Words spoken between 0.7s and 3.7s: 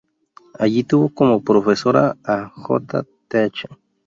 tuvo como profesores a J. Th.